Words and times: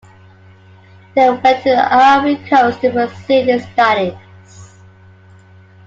He 0.03 1.05
then 1.13 1.39
went 1.43 1.61
to 1.61 1.69
the 1.69 1.93
Ivory 1.93 2.37
Coast 2.49 2.81
to 2.81 2.89
pursue 2.89 3.43
his 3.45 3.63
studies. 3.65 4.17